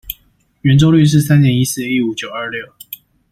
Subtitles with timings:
[0.63, 2.73] 圓周率是三點一四一五九二六